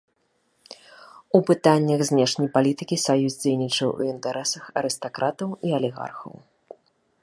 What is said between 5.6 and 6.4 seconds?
і алігархаў.